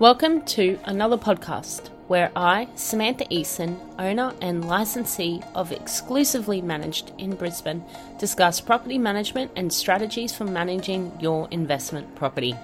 Welcome 0.00 0.42
to 0.46 0.76
another 0.86 1.16
podcast 1.16 1.90
where 2.08 2.32
I, 2.34 2.66
Samantha 2.74 3.26
Eason, 3.26 3.78
owner 3.96 4.34
and 4.40 4.66
licensee 4.66 5.40
of 5.54 5.70
Exclusively 5.70 6.60
Managed 6.60 7.12
in 7.16 7.36
Brisbane, 7.36 7.84
discuss 8.18 8.60
property 8.60 8.98
management 8.98 9.52
and 9.54 9.72
strategies 9.72 10.34
for 10.34 10.46
managing 10.46 11.16
your 11.20 11.46
investment 11.52 12.12
property. 12.16 12.56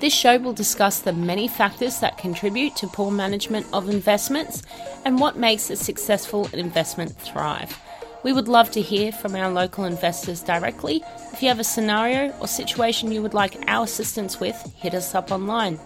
This 0.00 0.12
show 0.12 0.36
will 0.36 0.52
discuss 0.52 1.00
the 1.00 1.14
many 1.14 1.48
factors 1.48 1.98
that 2.00 2.18
contribute 2.18 2.76
to 2.76 2.88
poor 2.88 3.10
management 3.10 3.66
of 3.72 3.88
investments 3.88 4.62
and 5.06 5.18
what 5.18 5.38
makes 5.38 5.70
a 5.70 5.76
successful 5.76 6.46
investment 6.52 7.16
thrive. 7.16 7.80
We 8.22 8.34
would 8.34 8.48
love 8.48 8.70
to 8.72 8.82
hear 8.82 9.12
from 9.12 9.34
our 9.34 9.50
local 9.50 9.86
investors 9.86 10.42
directly. 10.42 11.02
If 11.32 11.42
you 11.42 11.48
have 11.48 11.58
a 11.58 11.64
scenario 11.64 12.36
or 12.38 12.48
situation 12.48 13.12
you 13.12 13.22
would 13.22 13.32
like 13.32 13.64
our 13.66 13.84
assistance 13.84 14.38
with, 14.38 14.56
hit 14.76 14.92
us 14.92 15.14
up 15.14 15.32
online. 15.32 15.78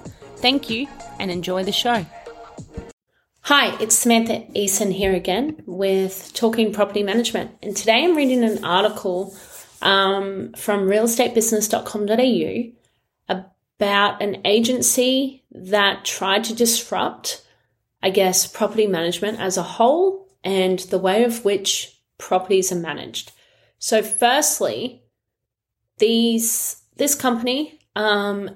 Thank 0.42 0.68
you 0.68 0.88
and 1.20 1.30
enjoy 1.30 1.62
the 1.62 1.70
show. 1.70 2.04
Hi, 3.42 3.80
it's 3.80 3.96
Samantha 3.96 4.40
Eason 4.56 4.92
here 4.92 5.14
again 5.14 5.62
with 5.66 6.32
Talking 6.34 6.72
Property 6.72 7.04
Management. 7.04 7.52
And 7.62 7.76
today 7.76 8.02
I'm 8.02 8.16
reading 8.16 8.42
an 8.42 8.64
article 8.64 9.36
um, 9.82 10.52
from 10.56 10.88
realestatebusiness.com.au 10.88 12.72
about 13.28 14.20
an 14.20 14.42
agency 14.44 15.44
that 15.52 16.04
tried 16.04 16.42
to 16.44 16.54
disrupt, 16.56 17.46
I 18.02 18.10
guess, 18.10 18.44
property 18.48 18.88
management 18.88 19.38
as 19.38 19.56
a 19.56 19.62
whole 19.62 20.26
and 20.42 20.80
the 20.80 20.98
way 20.98 21.22
of 21.22 21.44
which 21.44 22.00
properties 22.18 22.72
are 22.72 22.76
managed. 22.76 23.30
So, 23.78 24.02
firstly, 24.02 25.04
these 25.98 26.82
this 26.96 27.14
company 27.14 27.78
um, 27.94 28.50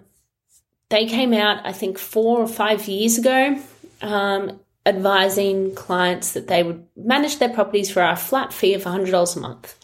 they 0.89 1.07
came 1.07 1.33
out, 1.33 1.65
I 1.67 1.73
think, 1.73 1.99
four 1.99 2.41
or 2.41 2.49
five 2.49 2.87
years 2.87 3.19
ago, 3.19 3.61
um, 4.03 4.61
advising 4.85 5.75
clients 5.75 6.33
that 6.33 6.47
they 6.47 6.63
would 6.63 6.87
manage 6.97 7.39
their 7.39 7.49
properties 7.49 7.91
for 7.91 8.03
a 8.03 8.17
flat 8.17 8.53
fee 8.53 8.75
of 8.75 8.85
$100 8.85 9.37
a 9.37 9.41
month. 9.41 9.77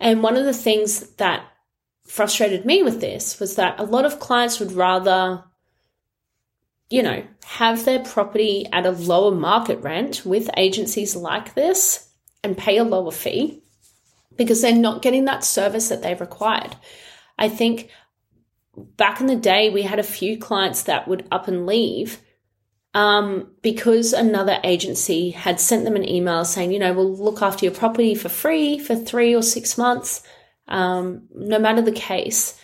And 0.00 0.22
one 0.22 0.36
of 0.36 0.44
the 0.44 0.52
things 0.52 1.08
that 1.16 1.46
frustrated 2.06 2.66
me 2.66 2.82
with 2.82 3.00
this 3.00 3.38
was 3.38 3.56
that 3.56 3.78
a 3.78 3.84
lot 3.84 4.04
of 4.04 4.18
clients 4.18 4.58
would 4.58 4.72
rather, 4.72 5.44
you 6.90 7.02
know, 7.02 7.24
have 7.44 7.84
their 7.84 8.00
property 8.00 8.66
at 8.72 8.86
a 8.86 8.90
lower 8.90 9.30
market 9.30 9.80
rent 9.80 10.26
with 10.26 10.50
agencies 10.56 11.14
like 11.14 11.54
this 11.54 12.08
and 12.42 12.58
pay 12.58 12.76
a 12.76 12.84
lower 12.84 13.12
fee 13.12 13.62
because 14.36 14.60
they're 14.60 14.74
not 14.74 15.02
getting 15.02 15.26
that 15.26 15.44
service 15.44 15.88
that 15.88 16.02
they 16.02 16.14
required. 16.14 16.74
I 17.38 17.48
think 17.48 17.90
back 18.76 19.20
in 19.20 19.26
the 19.26 19.36
day, 19.36 19.70
we 19.70 19.82
had 19.82 19.98
a 19.98 20.04
few 20.04 20.38
clients 20.38 20.82
that 20.84 21.08
would 21.08 21.26
up 21.30 21.48
and 21.48 21.66
leave 21.66 22.20
um, 22.94 23.50
because 23.60 24.12
another 24.12 24.58
agency 24.62 25.30
had 25.30 25.60
sent 25.60 25.84
them 25.84 25.96
an 25.96 26.08
email 26.08 26.44
saying, 26.44 26.72
you 26.72 26.78
know, 26.78 26.92
we'll 26.92 27.16
look 27.16 27.42
after 27.42 27.64
your 27.64 27.74
property 27.74 28.14
for 28.14 28.28
free 28.28 28.78
for 28.78 28.94
three 28.94 29.34
or 29.34 29.42
six 29.42 29.76
months, 29.76 30.22
um, 30.68 31.22
no 31.34 31.58
matter 31.58 31.82
the 31.82 31.92
case. 31.92 32.58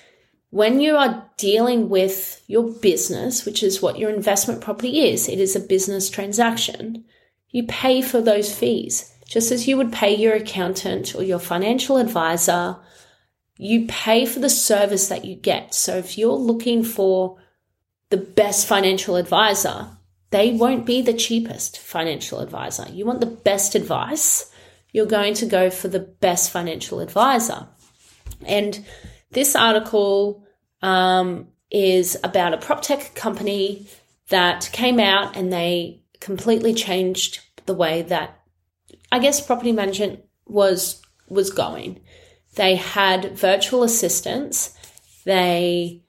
When 0.50 0.80
you 0.80 0.96
are 0.96 1.28
dealing 1.36 1.88
with 1.88 2.42
your 2.46 2.72
business, 2.72 3.44
which 3.44 3.62
is 3.62 3.82
what 3.82 3.98
your 3.98 4.10
investment 4.10 4.60
property 4.60 5.08
is, 5.08 5.28
it 5.28 5.38
is 5.40 5.54
a 5.54 5.60
business 5.60 6.08
transaction, 6.10 7.04
you 7.50 7.66
pay 7.66 8.00
for 8.00 8.20
those 8.20 8.54
fees, 8.56 9.12
just 9.26 9.50
as 9.50 9.66
you 9.66 9.76
would 9.76 9.92
pay 9.92 10.14
your 10.14 10.34
accountant 10.34 11.14
or 11.14 11.22
your 11.22 11.38
financial 11.38 11.98
advisor 11.98 12.76
you 13.62 13.86
pay 13.88 14.24
for 14.24 14.40
the 14.40 14.48
service 14.48 15.08
that 15.08 15.26
you 15.26 15.36
get. 15.36 15.74
So 15.74 15.98
if 15.98 16.16
you're 16.16 16.32
looking 16.32 16.82
for 16.82 17.36
the 18.08 18.16
best 18.16 18.66
financial 18.66 19.16
advisor, 19.16 19.88
they 20.30 20.52
won't 20.52 20.86
be 20.86 21.02
the 21.02 21.12
cheapest 21.12 21.78
financial 21.78 22.40
advisor. 22.40 22.86
You 22.90 23.04
want 23.04 23.20
the 23.20 23.26
best 23.26 23.74
advice, 23.74 24.50
you're 24.92 25.04
going 25.04 25.34
to 25.34 25.46
go 25.46 25.68
for 25.68 25.88
the 25.88 26.00
best 26.00 26.50
financial 26.50 27.00
advisor. 27.00 27.68
And 28.46 28.82
this 29.32 29.54
article 29.54 30.46
um, 30.80 31.48
is 31.70 32.16
about 32.24 32.54
a 32.54 32.58
prop 32.58 32.80
tech 32.80 33.14
company 33.14 33.86
that 34.30 34.70
came 34.72 34.98
out 34.98 35.36
and 35.36 35.52
they 35.52 36.00
completely 36.18 36.72
changed 36.72 37.40
the 37.66 37.74
way 37.74 38.02
that 38.02 38.40
I 39.12 39.18
guess 39.18 39.44
property 39.44 39.72
management 39.72 40.20
was 40.46 41.02
was 41.28 41.50
going. 41.50 42.00
They 42.54 42.76
had 42.76 43.36
virtual 43.38 43.82
assistants. 43.82 44.74
They 45.24 46.02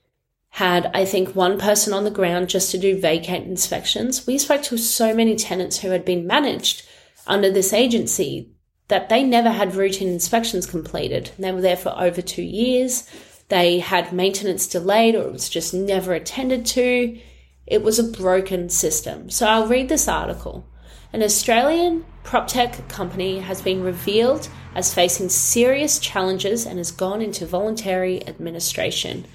had, 0.50 0.92
I 0.94 1.06
think, 1.06 1.36
one 1.36 1.58
person 1.58 1.94
on 1.94 2.04
the 2.04 2.12
ground 2.12 2.50
just 2.50 2.72
to 2.72 2.78
do 2.78 3.00
vacant 3.00 3.48
inspections. 3.48 4.28
We 4.28 4.38
spoke 4.38 4.64
to 4.64 4.78
so 4.78 5.14
many 5.14 5.36
tenants 5.36 5.80
who 5.80 5.90
had 5.92 6.04
been 6.04 6.28
managed 6.28 6.86
under 7.28 7.50
this 7.50 7.74
agency 7.74 8.52
that 8.88 9.08
they 9.08 9.24
never 9.24 9.50
had 9.50 9.76
routine 9.76 10.10
inspections 10.10 10.66
completed. 10.66 11.32
They 11.40 11.52
were 11.52 11.62
there 11.62 11.78
for 11.78 11.94
over 11.98 12.22
two 12.22 12.42
years. 12.42 13.10
They 13.48 13.80
had 13.80 14.12
maintenance 14.12 14.68
delayed 14.68 15.16
or 15.16 15.24
it 15.24 15.32
was 15.32 15.48
just 15.48 15.74
never 15.74 16.14
attended 16.14 16.66
to. 16.68 17.18
It 17.66 17.84
was 17.84 18.00
a 18.00 18.04
broken 18.04 18.68
system. 18.70 19.30
So 19.30 19.48
I'll 19.48 19.68
read 19.68 19.88
this 19.88 20.10
article. 20.10 20.66
An 21.14 21.24
Australian 21.24 22.06
prop 22.24 22.48
tech 22.48 22.88
company 22.88 23.40
has 23.40 23.62
been 23.62 23.84
revealed 23.84 24.48
as 24.76 24.94
facing 24.94 25.30
serious 25.30 26.00
challenges 26.00 26.66
and 26.66 26.78
has 26.78 26.92
gone 26.92 27.22
into 27.22 27.46
voluntary 27.46 28.26
administration. 28.28 29.26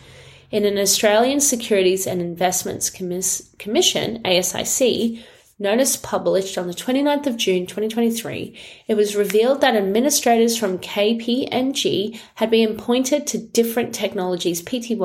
In 0.51 0.65
an 0.65 0.79
Australian 0.79 1.41
Securities 1.41 2.07
and 2.07 2.21
Investments 2.21 2.89
Commis- 2.89 3.51
Commission, 3.59 4.23
ASIC, 4.23 5.23
notice 5.59 5.97
published 5.97 6.57
on 6.57 6.67
the 6.67 6.73
29th 6.73 7.27
of 7.27 7.37
June 7.37 7.67
2023, 7.67 8.57
it 8.87 8.95
was 8.95 9.17
revealed 9.17 9.61
that 9.61 9.75
administrators 9.75 10.57
from 10.57 10.79
KPMG 10.79 12.19
had 12.37 12.51
been 12.51 12.71
appointed 12.71 13.27
to 13.27 13.39
Different 13.39 13.95
Technologies 13.95 14.63
Pty 14.63 14.97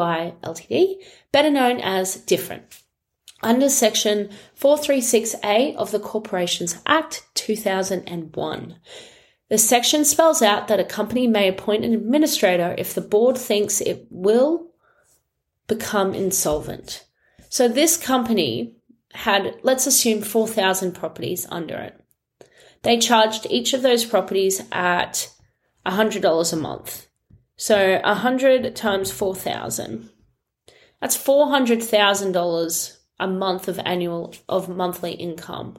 Ltd, 0.42 0.96
better 1.32 1.50
known 1.50 1.82
as 1.82 2.16
Different 2.16 2.82
under 3.44 3.70
Section 3.70 4.30
436A 4.60 5.76
of 5.76 5.92
the 5.92 6.00
Corporations 6.00 6.80
Act 6.86 7.26
2001. 7.36 8.76
The 9.50 9.58
section 9.58 10.06
spells 10.06 10.42
out 10.42 10.68
that 10.68 10.80
a 10.80 10.86
company 10.86 11.28
may 11.28 11.48
appoint 11.48 11.84
an 11.84 11.94
administrator 11.94 12.74
if 12.78 12.94
the 12.94 13.02
board 13.02 13.38
thinks 13.38 13.82
it 13.82 14.08
will 14.10 14.72
become 15.68 16.14
insolvent. 16.14 17.06
So 17.50 17.68
this 17.68 17.98
company 17.98 18.78
had, 19.14 19.60
let's 19.64 19.88
assume, 19.88 20.22
4,000 20.22 20.94
properties 20.94 21.46
under 21.50 21.76
it. 21.76 22.02
They 22.84 22.98
charged 22.98 23.46
each 23.50 23.74
of 23.74 23.82
those 23.82 24.06
properties 24.06 24.62
at 24.72 25.30
$100 25.86 26.54
a 26.54 26.56
month. 26.56 27.08
So 27.58 28.00
100 28.04 28.76
times 28.76 29.12
4,000. 29.12 30.10
That's 31.00 31.18
$400,000 31.18 32.98
a 33.22 33.28
month 33.28 33.70
of 33.70 33.80
annual 33.86 34.34
of 34.50 34.68
monthly 34.68 35.14
income. 35.14 35.78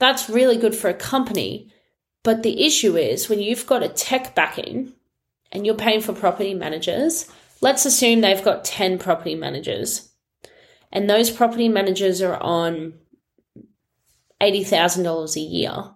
That's 0.00 0.28
really 0.28 0.56
good 0.56 0.74
for 0.74 0.88
a 0.88 0.94
company. 0.94 1.72
But 2.24 2.42
the 2.42 2.64
issue 2.64 2.96
is 2.96 3.28
when 3.28 3.40
you've 3.40 3.66
got 3.66 3.82
a 3.82 3.88
tech 3.88 4.34
backing 4.34 4.94
and 5.52 5.64
you're 5.64 5.76
paying 5.76 6.00
for 6.00 6.12
property 6.12 6.54
managers, 6.54 7.30
let's 7.60 7.86
assume 7.86 8.20
they've 8.20 8.42
got 8.42 8.64
10 8.64 8.98
property 8.98 9.36
managers 9.36 10.10
and 10.94 11.10
those 11.10 11.28
property 11.28 11.68
managers 11.68 12.22
are 12.22 12.40
on 12.40 12.94
$80,000 14.40 15.36
a 15.36 15.40
year. 15.40 15.90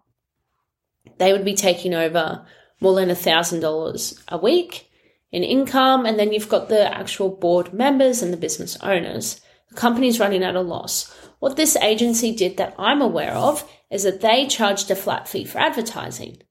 They 1.19 1.33
would 1.33 1.45
be 1.45 1.55
taking 1.55 1.95
over 1.95 2.45
more 2.81 2.97
than 2.97 3.09
$1,000 3.09 4.23
a 4.29 4.39
week 4.39 4.91
in 5.31 5.45
income. 5.45 6.05
And 6.05 6.19
then 6.19 6.33
you've 6.33 6.49
got 6.49 6.69
the 6.69 6.93
actual 6.93 7.29
board 7.29 7.73
members 7.73 8.23
and 8.23 8.33
the 8.33 8.37
business 8.37 8.77
owners. 8.83 9.41
The 9.71 9.77
company's 9.77 10.21
running 10.21 10.43
at 10.43 10.57
a 10.57 10.61
loss. 10.61 11.15
What 11.39 11.57
this 11.57 11.77
agency 11.77 12.35
did 12.35 12.57
that 12.57 12.75
I'm 12.79 13.01
aware 13.01 13.35
of 13.35 13.69
is 13.91 14.03
that 14.03 14.21
they 14.21 14.47
charged 14.47 14.91
a 14.91 14.97
flat 14.97 15.29
fee 15.29 15.45
for 15.45 15.59
advertising. 15.59 16.43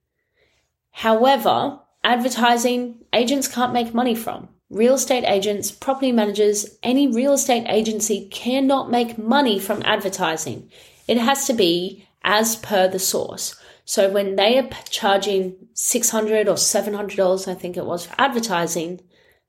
However, 0.90 1.80
advertising 2.02 3.04
agents 3.12 3.48
can't 3.48 3.72
make 3.72 3.94
money 3.94 4.14
from. 4.14 4.48
Real 4.70 4.94
estate 4.94 5.24
agents, 5.24 5.70
property 5.70 6.12
managers, 6.12 6.78
any 6.82 7.08
real 7.08 7.32
estate 7.32 7.66
agency 7.68 8.28
cannot 8.30 8.90
make 8.90 9.16
money 9.16 9.58
from 9.58 9.82
advertising. 9.84 10.70
It 11.06 11.16
has 11.16 11.46
to 11.46 11.54
be 11.54 12.06
as 12.22 12.56
per 12.56 12.88
the 12.88 12.98
source. 12.98 13.58
So 13.84 14.10
when 14.10 14.36
they 14.36 14.58
are 14.58 14.68
charging 14.90 15.56
600 15.72 16.48
or 16.48 16.56
$700, 16.56 17.48
I 17.48 17.54
think 17.54 17.76
it 17.76 17.86
was 17.86 18.04
for 18.06 18.14
advertising, 18.18 19.00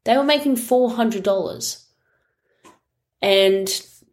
they 0.06 0.16
were 0.16 0.24
making 0.24 0.56
$400. 0.56 1.86
And 3.22 3.68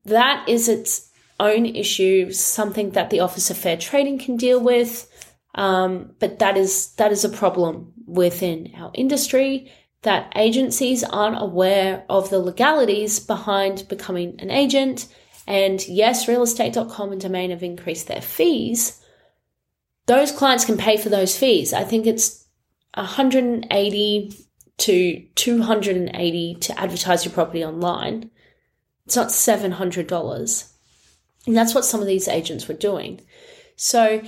that 0.04 0.48
is 0.48 0.68
its 0.68 1.10
own 1.38 1.66
issue, 1.66 2.30
something 2.32 2.90
that 2.90 3.10
the 3.10 3.20
Office 3.20 3.50
of 3.50 3.56
Fair 3.56 3.76
Trading 3.76 4.18
can 4.18 4.36
deal 4.36 4.60
with. 4.60 5.10
Um, 5.54 6.12
but 6.18 6.38
that 6.40 6.56
is 6.56 6.94
that 6.96 7.12
is 7.12 7.24
a 7.24 7.30
problem 7.30 7.92
within 8.06 8.72
our 8.76 8.90
industry 8.92 9.72
that 10.02 10.30
agencies 10.36 11.02
aren't 11.02 11.40
aware 11.40 12.04
of 12.10 12.28
the 12.28 12.38
legalities 12.38 13.18
behind 13.18 13.88
becoming 13.88 14.38
an 14.38 14.50
agent 14.50 15.08
and 15.46 15.86
yes, 15.86 16.26
realestate.com 16.26 17.12
and 17.12 17.20
domain 17.20 17.50
have 17.50 17.62
increased 17.62 18.08
their 18.08 18.20
fees, 18.20 19.00
those 20.06 20.32
clients 20.32 20.64
can 20.64 20.76
pay 20.76 20.96
for 20.96 21.08
those 21.08 21.36
fees. 21.36 21.72
I 21.72 21.84
think 21.84 22.06
it's 22.06 22.46
180 22.94 24.46
to 24.78 25.26
280 25.34 26.54
to 26.54 26.80
advertise 26.80 27.24
your 27.24 27.32
property 27.32 27.64
online. 27.64 28.30
It's 29.06 29.16
not 29.16 29.28
$700. 29.28 30.72
And 31.46 31.56
that's 31.56 31.74
what 31.74 31.84
some 31.84 32.00
of 32.00 32.06
these 32.06 32.28
agents 32.28 32.66
were 32.66 32.74
doing. 32.74 33.20
So 33.76 34.22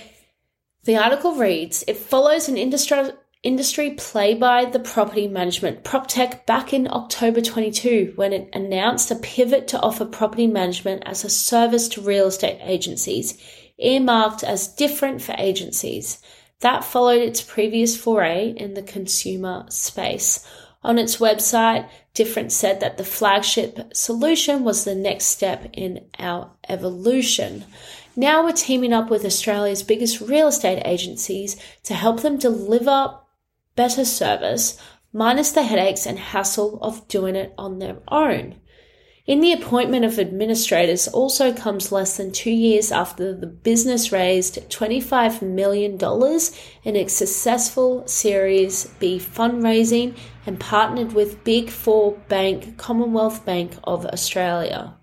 the 0.84 0.96
article 0.96 1.34
reads 1.34 1.84
It 1.88 1.96
follows 1.96 2.48
an 2.48 2.56
industry, 2.56 3.10
industry 3.42 3.90
play 3.90 4.34
by 4.34 4.64
the 4.64 4.78
property 4.78 5.26
management 5.26 5.84
PropTech 5.84 6.46
back 6.46 6.72
in 6.72 6.88
October 6.88 7.40
22 7.40 8.12
when 8.16 8.32
it 8.32 8.48
announced 8.52 9.10
a 9.10 9.16
pivot 9.16 9.68
to 9.68 9.80
offer 9.80 10.04
property 10.04 10.46
management 10.46 11.02
as 11.06 11.24
a 11.24 11.30
service 11.30 11.88
to 11.88 12.00
real 12.00 12.28
estate 12.28 12.58
agencies, 12.62 13.36
earmarked 13.78 14.44
as 14.44 14.68
different 14.68 15.22
for 15.22 15.34
agencies. 15.38 16.22
That 16.60 16.84
followed 16.84 17.22
its 17.22 17.40
previous 17.40 17.96
foray 17.96 18.50
in 18.56 18.74
the 18.74 18.82
consumer 18.82 19.66
space. 19.70 20.46
On 20.82 20.98
its 20.98 21.16
website, 21.16 21.88
Different 22.18 22.50
said 22.50 22.80
that 22.80 22.98
the 22.98 23.04
flagship 23.04 23.94
solution 23.94 24.64
was 24.64 24.84
the 24.84 24.96
next 24.96 25.26
step 25.26 25.70
in 25.72 26.06
our 26.18 26.50
evolution. 26.68 27.64
Now 28.16 28.42
we're 28.42 28.50
teaming 28.50 28.92
up 28.92 29.08
with 29.08 29.24
Australia's 29.24 29.84
biggest 29.84 30.20
real 30.20 30.48
estate 30.48 30.82
agencies 30.84 31.56
to 31.84 31.94
help 31.94 32.22
them 32.22 32.36
deliver 32.36 33.14
better 33.76 34.04
service, 34.04 34.76
minus 35.12 35.52
the 35.52 35.62
headaches 35.62 36.06
and 36.06 36.18
hassle 36.18 36.80
of 36.82 37.06
doing 37.06 37.36
it 37.36 37.54
on 37.56 37.78
their 37.78 37.98
own. 38.08 38.56
In 39.28 39.40
the 39.42 39.52
appointment 39.52 40.06
of 40.06 40.18
administrators 40.18 41.06
also 41.06 41.52
comes 41.52 41.92
less 41.92 42.16
than 42.16 42.32
two 42.32 42.50
years 42.50 42.90
after 42.90 43.34
the 43.34 43.46
business 43.46 44.10
raised 44.10 44.70
$25 44.70 45.42
million 45.42 45.98
in 46.82 46.96
its 46.96 47.12
successful 47.12 48.08
Series 48.08 48.86
B 48.98 49.18
fundraising 49.18 50.16
and 50.46 50.58
partnered 50.58 51.12
with 51.12 51.44
Big 51.44 51.68
Four 51.68 52.12
bank 52.30 52.78
Commonwealth 52.78 53.44
Bank 53.44 53.74
of 53.84 54.06
Australia. 54.06 54.94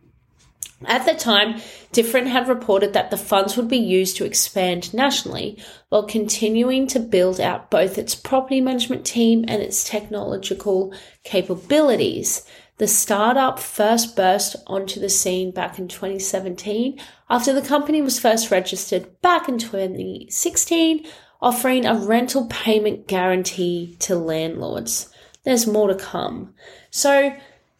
At 0.87 1.05
the 1.05 1.13
time, 1.13 1.61
Different 1.95 2.27
had 2.27 2.49
reported 2.49 2.91
that 2.91 3.09
the 3.09 3.15
funds 3.15 3.55
would 3.55 3.69
be 3.69 3.77
used 3.77 4.17
to 4.17 4.25
expand 4.25 4.93
nationally 4.93 5.57
while 5.87 6.03
continuing 6.03 6.87
to 6.87 6.99
build 6.99 7.39
out 7.39 7.71
both 7.71 7.97
its 7.97 8.15
property 8.15 8.59
management 8.59 9.05
team 9.05 9.45
and 9.47 9.61
its 9.61 9.85
technological 9.85 10.93
capabilities. 11.23 12.45
The 12.77 12.87
startup 12.87 13.57
first 13.57 14.17
burst 14.17 14.57
onto 14.67 14.99
the 14.99 15.09
scene 15.09 15.51
back 15.51 15.79
in 15.79 15.87
2017 15.87 16.99
after 17.29 17.53
the 17.53 17.61
company 17.61 18.01
was 18.01 18.19
first 18.19 18.51
registered 18.51 19.21
back 19.21 19.47
in 19.47 19.57
2016, 19.57 21.05
offering 21.41 21.85
a 21.85 21.95
rental 21.95 22.47
payment 22.47 23.07
guarantee 23.07 23.95
to 23.99 24.15
landlords. 24.15 25.09
There's 25.43 25.65
more 25.65 25.87
to 25.87 25.95
come. 25.95 26.53
So, 26.89 27.33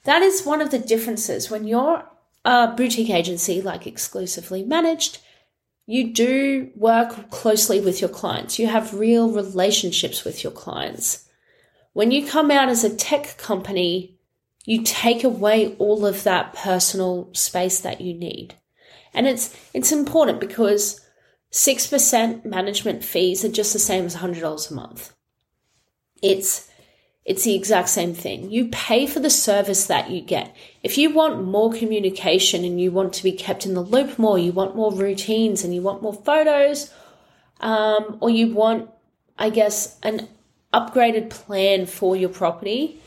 that 0.06 0.22
is 0.22 0.46
one 0.46 0.62
of 0.62 0.72
the 0.72 0.80
differences. 0.80 1.50
When 1.50 1.68
you're 1.68 2.04
a 2.46 2.68
boutique 2.68 3.10
agency, 3.10 3.62
like 3.62 3.88
exclusively 3.88 4.64
managed, 4.64 5.20
you 5.88 6.14
do 6.14 6.72
work 6.76 7.32
closely 7.32 7.82
with 7.82 8.02
your 8.02 8.10
clients. 8.10 8.60
You 8.60 8.68
have 8.68 8.94
real 8.94 9.32
relationships 9.32 10.24
with 10.24 10.44
your 10.44 10.54
clients. 10.54 11.28
When 11.94 12.12
you 12.12 12.26
come 12.26 12.52
out 12.52 12.70
as 12.70 12.84
a 12.84 12.96
tech 12.96 13.38
company, 13.38 14.15
you 14.66 14.82
take 14.84 15.24
away 15.24 15.76
all 15.78 16.06
of 16.06 16.24
that 16.24 16.54
personal 16.54 17.30
space 17.34 17.80
that 17.80 18.02
you 18.02 18.14
need. 18.14 18.56
And 19.14 19.28
it's 19.28 19.56
it's 19.74 19.92
important 19.92 20.40
because 20.40 21.02
6% 21.52 22.44
management 22.44 23.04
fees 23.04 23.46
are 23.46 23.50
just 23.50 23.72
the 23.72 23.80
same 23.80 24.06
as 24.06 24.18
$100 24.18 24.72
a 24.72 24.74
month. 24.74 25.14
It's 26.22 26.70
it's 27.24 27.44
the 27.44 27.56
exact 27.56 27.90
same 27.90 28.14
thing. 28.14 28.52
You 28.52 28.68
pay 28.68 29.08
for 29.08 29.20
the 29.20 29.32
service 29.32 29.88
that 29.88 30.12
you 30.12 30.22
get. 30.22 30.56
If 30.84 30.96
you 30.96 31.12
want 31.12 31.44
more 31.44 31.74
communication 31.74 32.64
and 32.64 32.80
you 32.80 32.92
want 32.92 33.14
to 33.14 33.24
be 33.24 33.32
kept 33.32 33.66
in 33.66 33.74
the 33.74 33.82
loop 33.82 34.20
more, 34.20 34.38
you 34.38 34.52
want 34.52 34.76
more 34.76 34.94
routines 34.94 35.64
and 35.64 35.74
you 35.74 35.82
want 35.82 36.04
more 36.04 36.14
photos, 36.14 36.94
um, 37.62 38.20
or 38.22 38.30
you 38.30 38.54
want, 38.54 38.92
I 39.40 39.50
guess, 39.50 39.98
an 40.04 40.28
upgraded 40.72 41.32
plan 41.32 41.88
for 41.88 42.16
your 42.16 42.30
property, 42.30 43.02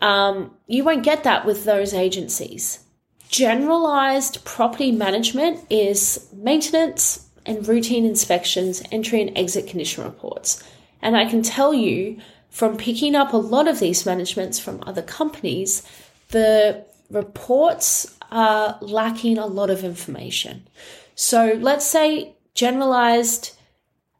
um, 0.00 0.54
you 0.66 0.84
won't 0.84 1.02
get 1.02 1.24
that 1.24 1.46
with 1.46 1.64
those 1.64 1.94
agencies. 1.94 2.80
Generalized 3.28 4.44
property 4.44 4.92
management 4.92 5.64
is 5.70 6.28
maintenance 6.32 7.28
and 7.44 7.66
routine 7.66 8.04
inspections, 8.04 8.82
entry 8.92 9.20
and 9.22 9.36
exit 9.36 9.66
condition 9.68 10.04
reports. 10.04 10.62
And 11.02 11.16
I 11.16 11.26
can 11.26 11.42
tell 11.42 11.72
you 11.72 12.18
from 12.50 12.76
picking 12.76 13.14
up 13.14 13.32
a 13.32 13.36
lot 13.36 13.68
of 13.68 13.80
these 13.80 14.06
managements 14.06 14.58
from 14.58 14.82
other 14.86 15.02
companies, 15.02 15.82
the 16.28 16.84
reports 17.10 18.16
are 18.30 18.78
lacking 18.80 19.38
a 19.38 19.46
lot 19.46 19.70
of 19.70 19.84
information. 19.84 20.66
So 21.14 21.58
let's 21.60 21.86
say 21.86 22.34
generalized 22.54 23.56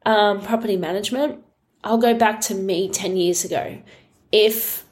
um, 0.05 0.41
property 0.41 0.77
management. 0.77 1.43
I'll 1.83 1.99
go 1.99 2.15
back 2.15 2.41
to 2.43 2.55
me 2.55 2.89
10 2.89 3.17
years 3.17 3.45
ago. 3.45 3.79
If 4.33 4.85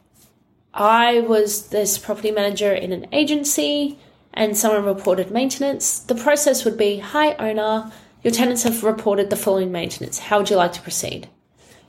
I 0.75 1.21
was 1.21 1.69
this 1.69 1.99
property 1.99 2.32
manager 2.32 2.73
in 2.73 2.93
an 2.93 3.06
agency 3.12 3.97
and 4.32 4.56
someone 4.56 4.85
reported 4.85 5.31
maintenance, 5.31 6.00
the 6.00 6.17
process 6.17 6.65
would 6.65 6.76
be 6.76 6.99
Hi, 6.99 7.35
owner, 7.35 7.93
your 8.25 8.32
tenants 8.32 8.65
have 8.65 8.82
reported 8.82 9.31
the 9.31 9.37
following 9.37 9.71
maintenance. 9.71 10.19
How 10.19 10.38
would 10.38 10.50
you 10.50 10.56
like 10.56 10.73
to 10.73 10.82
proceed? 10.82 11.29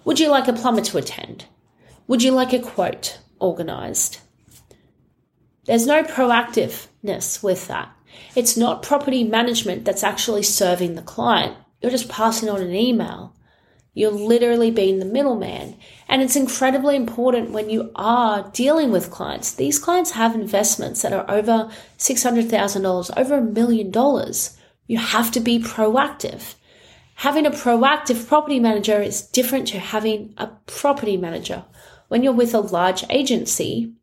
Would 0.03 0.19
you 0.19 0.29
like 0.29 0.47
a 0.47 0.53
plumber 0.53 0.81
to 0.81 0.99
attend? 0.99 1.45
Would 2.07 2.21
you 2.21 2.31
like 2.31 2.53
a 2.53 2.59
quote 2.59 3.19
organised? 3.41 4.21
There's 5.65 5.87
no 5.87 6.03
proactiveness 6.03 7.41
with 7.41 7.67
that. 7.67 7.91
It's 8.35 8.55
not 8.55 8.83
property 8.83 9.23
management 9.23 9.83
that's 9.83 10.03
actually 10.03 10.43
serving 10.43 10.93
the 10.93 11.01
client. 11.01 11.57
You're 11.81 11.89
just 11.91 12.07
passing 12.07 12.49
on 12.49 12.61
an 12.61 12.75
email. 12.75 13.34
You're 13.97 14.11
literally 14.11 14.71
being 14.71 14.99
the 14.99 15.05
middleman. 15.05 15.77
And 16.09 16.21
it's 16.21 16.35
incredibly 16.35 16.97
important 16.97 17.51
when 17.51 17.69
you 17.69 17.91
are 17.95 18.51
dealing 18.53 18.91
with 18.91 19.09
clients. 19.09 19.53
These 19.53 19.79
clients 19.79 20.11
have 20.11 20.35
investments 20.35 21.01
that 21.01 21.13
are 21.13 21.25
over 21.31 21.71
$600,000, 21.97 23.17
over 23.17 23.37
a 23.37 23.41
million 23.41 23.91
dollars. 23.91 24.57
You 24.85 24.97
have 24.97 25.31
to 25.31 25.39
be 25.39 25.59
proactive. 25.59 26.55
Having 27.15 27.45
a 27.45 27.51
proactive 27.51 28.27
property 28.27 28.59
manager 28.59 29.01
is 29.01 29.21
different 29.21 29.69
to 29.69 29.79
having 29.79 30.33
a 30.37 30.47
property 30.67 31.15
manager. 31.15 31.63
When 32.09 32.21
you're 32.21 32.33
with 32.33 32.53
a 32.53 32.59
large 32.59 33.05
agency, 33.09 33.93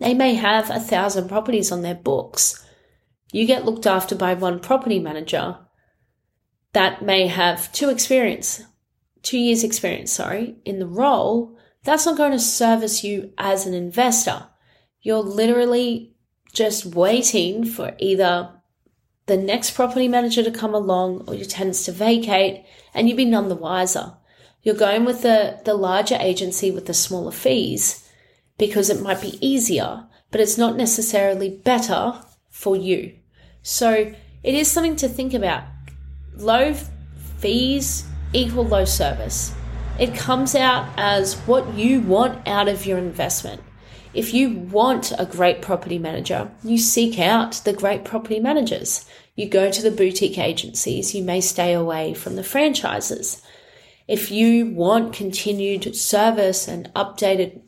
they 0.00 0.12
may 0.12 0.34
have 0.34 0.68
a 0.68 0.78
thousand 0.78 1.28
properties 1.28 1.72
on 1.72 1.80
their 1.80 1.94
books. 1.94 2.62
You 3.32 3.46
get 3.46 3.64
looked 3.64 3.86
after 3.86 4.14
by 4.14 4.34
one 4.34 4.60
property 4.60 4.98
manager 4.98 5.56
that 6.74 7.02
may 7.02 7.26
have 7.26 7.72
two 7.72 7.88
experience 7.88 8.62
two 9.28 9.38
years 9.38 9.62
experience, 9.62 10.10
sorry, 10.10 10.56
in 10.64 10.78
the 10.78 10.86
role, 10.86 11.54
that's 11.84 12.06
not 12.06 12.16
going 12.16 12.32
to 12.32 12.38
service 12.38 13.04
you 13.04 13.30
as 13.36 13.66
an 13.66 13.74
investor. 13.74 14.46
You're 15.02 15.18
literally 15.22 16.14
just 16.54 16.86
waiting 16.86 17.66
for 17.66 17.94
either 17.98 18.50
the 19.26 19.36
next 19.36 19.72
property 19.72 20.08
manager 20.08 20.42
to 20.42 20.50
come 20.50 20.72
along 20.72 21.24
or 21.28 21.34
your 21.34 21.44
tenants 21.44 21.84
to 21.84 21.92
vacate 21.92 22.64
and 22.94 23.06
you'd 23.06 23.18
be 23.18 23.26
none 23.26 23.50
the 23.50 23.54
wiser. 23.54 24.14
You're 24.62 24.74
going 24.74 25.04
with 25.04 25.20
the, 25.20 25.60
the 25.66 25.74
larger 25.74 26.16
agency 26.18 26.70
with 26.70 26.86
the 26.86 26.94
smaller 26.94 27.30
fees 27.30 28.08
because 28.56 28.88
it 28.88 29.02
might 29.02 29.20
be 29.20 29.46
easier, 29.46 30.06
but 30.30 30.40
it's 30.40 30.56
not 30.56 30.74
necessarily 30.74 31.50
better 31.50 32.18
for 32.48 32.76
you. 32.76 33.14
So 33.60 34.14
it 34.42 34.54
is 34.54 34.70
something 34.70 34.96
to 34.96 35.08
think 35.08 35.34
about. 35.34 35.64
Low 36.34 36.72
fees 37.36 38.06
equal 38.32 38.64
low 38.64 38.84
service. 38.84 39.54
It 39.98 40.14
comes 40.14 40.54
out 40.54 40.88
as 40.96 41.34
what 41.46 41.74
you 41.74 42.00
want 42.00 42.46
out 42.46 42.68
of 42.68 42.86
your 42.86 42.98
investment. 42.98 43.62
If 44.14 44.32
you 44.32 44.50
want 44.50 45.12
a 45.18 45.26
great 45.26 45.60
property 45.60 45.98
manager, 45.98 46.50
you 46.64 46.78
seek 46.78 47.18
out 47.18 47.52
the 47.64 47.72
great 47.72 48.04
property 48.04 48.40
managers. 48.40 49.08
You 49.34 49.48
go 49.48 49.70
to 49.70 49.82
the 49.82 49.90
boutique 49.90 50.38
agencies, 50.38 51.14
you 51.14 51.22
may 51.22 51.40
stay 51.40 51.72
away 51.72 52.14
from 52.14 52.36
the 52.36 52.42
franchises. 52.42 53.42
If 54.06 54.30
you 54.30 54.66
want 54.66 55.12
continued 55.12 55.94
service 55.94 56.66
and 56.66 56.92
updated 56.94 57.60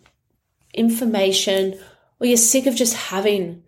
information, 0.72 1.78
or 2.18 2.26
you're 2.26 2.36
sick 2.36 2.66
of 2.66 2.74
just 2.74 2.94
having 2.94 3.62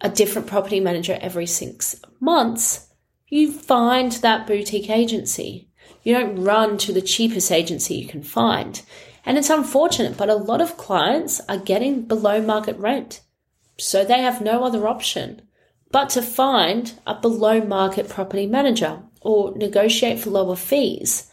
a 0.00 0.08
different 0.08 0.48
property 0.48 0.80
manager 0.80 1.18
every 1.20 1.46
six 1.46 1.96
months, 2.20 2.88
you 3.28 3.52
find 3.52 4.12
that 4.12 4.46
boutique 4.46 4.90
agency. 4.90 5.69
You 6.02 6.14
don't 6.14 6.42
run 6.42 6.78
to 6.78 6.92
the 6.92 7.02
cheapest 7.02 7.52
agency 7.52 7.94
you 7.96 8.08
can 8.08 8.22
find. 8.22 8.80
And 9.24 9.36
it's 9.36 9.50
unfortunate, 9.50 10.16
but 10.16 10.30
a 10.30 10.34
lot 10.34 10.60
of 10.60 10.76
clients 10.76 11.40
are 11.48 11.58
getting 11.58 12.02
below 12.02 12.40
market 12.40 12.76
rent. 12.78 13.20
So 13.78 14.04
they 14.04 14.20
have 14.20 14.40
no 14.40 14.64
other 14.64 14.88
option 14.88 15.42
but 15.90 16.08
to 16.10 16.22
find 16.22 16.92
a 17.06 17.14
below 17.14 17.60
market 17.60 18.08
property 18.08 18.46
manager 18.46 19.02
or 19.20 19.56
negotiate 19.56 20.20
for 20.20 20.30
lower 20.30 20.56
fees, 20.56 21.28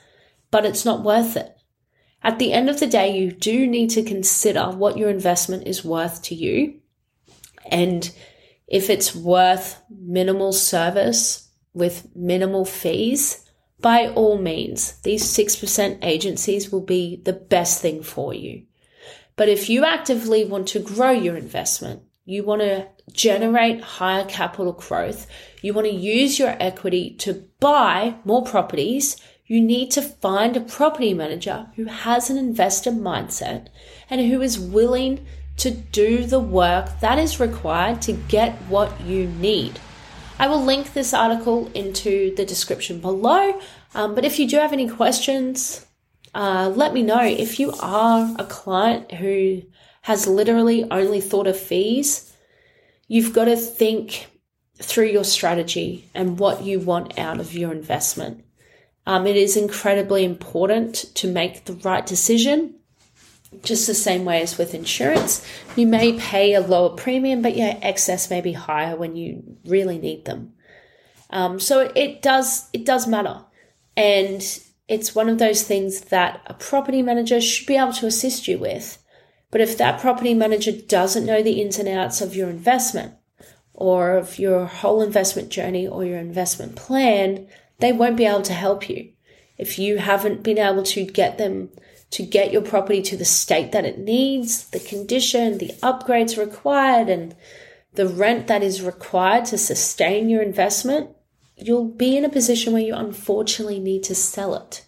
but 0.51 0.65
it's 0.65 0.85
not 0.85 1.03
worth 1.03 1.37
it. 1.37 1.55
At 2.23 2.39
the 2.39 2.51
end 2.51 2.69
of 2.69 2.79
the 2.79 2.87
day, 2.87 3.17
you 3.17 3.31
do 3.31 3.67
need 3.67 3.91
to 3.91 4.03
consider 4.03 4.71
what 4.71 4.97
your 4.97 5.09
investment 5.09 5.67
is 5.67 5.85
worth 5.85 6.23
to 6.23 6.35
you. 6.35 6.79
And 7.71 8.11
if 8.67 8.89
it's 8.89 9.15
worth 9.15 9.79
minimal 9.89 10.51
service 10.51 11.49
with 11.73 12.07
minimal 12.15 12.65
fees, 12.65 13.46
by 13.79 14.07
all 14.07 14.37
means, 14.37 14.93
these 15.01 15.23
6% 15.23 15.99
agencies 16.01 16.71
will 16.71 16.81
be 16.81 17.21
the 17.23 17.33
best 17.33 17.81
thing 17.81 18.01
for 18.01 18.33
you. 18.33 18.63
But 19.35 19.49
if 19.49 19.69
you 19.69 19.85
actively 19.85 20.45
want 20.45 20.67
to 20.69 20.79
grow 20.79 21.11
your 21.11 21.37
investment, 21.37 22.01
you 22.25 22.43
want 22.43 22.61
to 22.61 22.87
generate 23.13 23.81
higher 23.81 24.25
capital 24.25 24.73
growth, 24.73 25.27
you 25.61 25.73
want 25.73 25.87
to 25.87 25.93
use 25.93 26.39
your 26.39 26.55
equity 26.59 27.11
to 27.19 27.45
buy 27.59 28.15
more 28.25 28.43
properties, 28.43 29.15
you 29.45 29.61
need 29.61 29.91
to 29.91 30.01
find 30.01 30.57
a 30.57 30.61
property 30.61 31.13
manager 31.13 31.67
who 31.75 31.85
has 31.85 32.29
an 32.29 32.37
investor 32.37 32.91
mindset 32.91 33.67
and 34.09 34.19
who 34.21 34.41
is 34.41 34.59
willing 34.59 35.25
to 35.57 35.71
do 35.71 36.25
the 36.25 36.39
work 36.39 36.99
that 36.99 37.17
is 37.17 37.39
required 37.39 38.01
to 38.01 38.13
get 38.13 38.53
what 38.69 38.99
you 39.01 39.27
need. 39.27 39.79
I 40.39 40.47
will 40.47 40.63
link 40.63 40.93
this 40.93 41.13
article 41.13 41.71
into 41.73 42.35
the 42.35 42.45
description 42.45 42.99
below. 42.99 43.59
Um, 43.95 44.13
but 44.13 44.25
if 44.25 44.37
you 44.37 44.47
do 44.47 44.57
have 44.57 44.73
any 44.73 44.87
questions, 44.87 45.85
uh, 46.35 46.71
let 46.75 46.93
me 46.93 47.01
know. 47.01 47.23
If 47.23 47.59
you 47.59 47.73
are 47.81 48.35
a 48.37 48.45
client 48.45 49.11
who 49.13 49.63
has 50.01 50.27
literally 50.27 50.89
only 50.91 51.21
thought 51.21 51.47
of 51.47 51.57
fees, 51.57 52.31
you've 53.07 53.33
got 53.33 53.45
to 53.45 53.57
think 53.57 54.27
through 54.79 55.07
your 55.07 55.23
strategy 55.23 56.09
and 56.13 56.37
what 56.37 56.63
you 56.63 56.79
want 56.79 57.17
out 57.17 57.39
of 57.39 57.53
your 57.53 57.71
investment. 57.71 58.45
Um, 59.07 59.25
it 59.25 59.35
is 59.35 59.57
incredibly 59.57 60.23
important 60.23 60.95
to 61.15 61.31
make 61.31 61.65
the 61.65 61.73
right 61.73 62.05
decision. 62.05 62.75
Just 63.63 63.87
the 63.87 63.93
same 63.93 64.25
way 64.25 64.41
as 64.41 64.57
with 64.57 64.73
insurance, 64.73 65.45
you 65.75 65.87
may 65.87 66.19
pay 66.19 66.53
a 66.53 66.61
lower 66.61 66.89
premium, 66.89 67.41
but 67.41 67.55
your 67.55 67.73
excess 67.81 68.29
may 68.29 68.41
be 68.41 68.51
higher 68.51 68.95
when 68.95 69.15
you 69.15 69.57
really 69.65 69.97
need 69.97 70.25
them. 70.25 70.53
Um, 71.29 71.59
so 71.59 71.91
it 71.95 72.21
does 72.21 72.69
it 72.73 72.85
does 72.85 73.07
matter, 73.07 73.45
and 73.95 74.41
it's 74.87 75.15
one 75.15 75.29
of 75.29 75.39
those 75.39 75.63
things 75.63 76.01
that 76.01 76.41
a 76.45 76.53
property 76.53 77.01
manager 77.01 77.41
should 77.41 77.67
be 77.67 77.77
able 77.77 77.93
to 77.93 78.07
assist 78.07 78.47
you 78.47 78.57
with. 78.57 78.97
But 79.51 79.61
if 79.61 79.77
that 79.77 79.99
property 79.99 80.33
manager 80.33 80.71
doesn't 80.71 81.25
know 81.25 81.41
the 81.41 81.61
ins 81.61 81.79
and 81.79 81.87
outs 81.87 82.21
of 82.21 82.35
your 82.35 82.49
investment 82.49 83.13
or 83.73 84.17
of 84.17 84.39
your 84.39 84.65
whole 84.65 85.01
investment 85.01 85.49
journey 85.49 85.87
or 85.87 86.03
your 86.03 86.17
investment 86.17 86.75
plan, 86.75 87.47
they 87.79 87.91
won't 87.91 88.17
be 88.17 88.25
able 88.25 88.41
to 88.41 88.53
help 88.53 88.89
you. 88.89 89.11
If 89.57 89.79
you 89.79 89.97
haven't 89.97 90.43
been 90.43 90.57
able 90.57 90.83
to 90.83 91.05
get 91.05 91.37
them 91.37 91.69
to 92.11 92.23
get 92.23 92.51
your 92.51 92.61
property 92.61 93.01
to 93.01 93.17
the 93.17 93.25
state 93.25 93.71
that 93.71 93.85
it 93.85 93.99
needs, 93.99 94.69
the 94.69 94.79
condition, 94.79 95.57
the 95.57 95.73
upgrades 95.83 96.37
required, 96.37 97.09
and 97.09 97.35
the 97.93 98.07
rent 98.07 98.47
that 98.47 98.63
is 98.63 98.81
required 98.81 99.45
to 99.45 99.57
sustain 99.57 100.29
your 100.29 100.41
investment, 100.41 101.09
you'll 101.57 101.87
be 101.87 102.15
in 102.15 102.23
a 102.23 102.29
position 102.29 102.71
where 102.71 102.81
you 102.81 102.93
unfortunately 102.93 103.79
need 103.79 104.03
to 104.03 104.15
sell 104.15 104.55
it. 104.55 104.85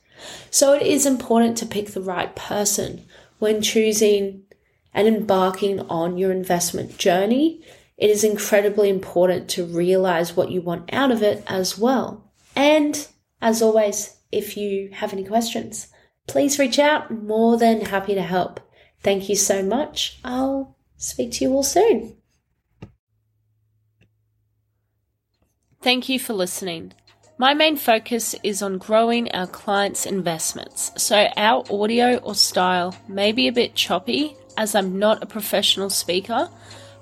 So 0.49 0.73
it 0.73 0.83
is 0.83 1.05
important 1.05 1.57
to 1.57 1.65
pick 1.65 1.88
the 1.88 2.01
right 2.01 2.33
person 2.35 3.05
when 3.39 3.61
choosing 3.61 4.43
and 4.93 5.07
embarking 5.07 5.79
on 5.81 6.17
your 6.17 6.31
investment 6.31 6.97
journey. 6.97 7.61
It 7.97 8.09
is 8.09 8.23
incredibly 8.23 8.89
important 8.89 9.49
to 9.51 9.65
realize 9.65 10.35
what 10.35 10.51
you 10.51 10.61
want 10.61 10.93
out 10.93 11.11
of 11.11 11.21
it 11.21 11.43
as 11.47 11.77
well. 11.77 12.31
And 12.55 13.07
as 13.41 13.61
always, 13.61 14.15
if 14.31 14.55
you 14.57 14.89
have 14.93 15.13
any 15.13 15.23
questions, 15.23 15.88
please 16.29 16.59
reach 16.59 16.79
out. 16.79 17.12
More 17.12 17.57
than 17.57 17.81
happy 17.81 18.13
to 18.13 18.21
help. 18.21 18.62
Thank 19.01 19.27
you 19.27 19.36
so 19.36 19.63
much. 19.63 20.19
I'll 20.24 20.77
speak 20.95 21.33
to 21.33 21.45
you 21.45 21.53
all 21.53 21.63
soon. 21.63 22.15
Thank 25.81 26.07
you 26.07 26.19
for 26.19 26.33
listening. 26.33 26.93
My 27.38 27.53
main 27.53 27.77
focus 27.77 28.36
is 28.43 28.62
on 28.62 28.77
growing 28.77 29.31
our 29.31 29.48
clients' 29.48 30.05
investments, 30.05 30.91
so 30.98 31.27
our 31.38 31.63
audio 31.71 32.17
or 32.17 32.36
style 32.36 32.93
may 33.07 33.31
be 33.31 33.48
a 33.48 33.53
bit 33.53 33.75
choppy 33.75 34.36
as 34.57 34.75
I'm 34.75 35.00
not 35.00 35.24
a 35.24 35.25
professional 35.25 35.89
speaker, 35.89 36.50